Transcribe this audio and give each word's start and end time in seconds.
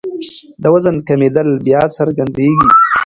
د 0.61 0.63
وزن 0.73 0.95
کمېدل 1.07 1.47
بیا 1.65 1.81
څرګندېږي. 1.97 2.69